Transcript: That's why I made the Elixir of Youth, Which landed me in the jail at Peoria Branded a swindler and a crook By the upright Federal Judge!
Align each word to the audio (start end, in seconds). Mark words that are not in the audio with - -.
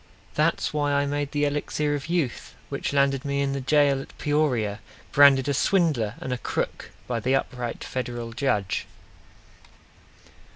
That's 0.33 0.73
why 0.73 0.93
I 0.93 1.05
made 1.05 1.31
the 1.31 1.45
Elixir 1.45 1.93
of 1.93 2.07
Youth, 2.09 2.55
Which 2.69 2.91
landed 2.91 3.23
me 3.23 3.41
in 3.43 3.53
the 3.53 3.61
jail 3.61 4.01
at 4.01 4.17
Peoria 4.17 4.79
Branded 5.11 5.47
a 5.47 5.53
swindler 5.53 6.15
and 6.19 6.33
a 6.33 6.39
crook 6.39 6.89
By 7.05 7.19
the 7.19 7.35
upright 7.35 7.83
Federal 7.83 8.33
Judge! 8.33 8.87